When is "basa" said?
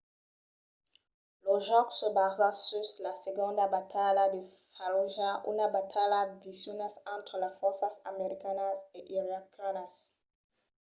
2.17-2.49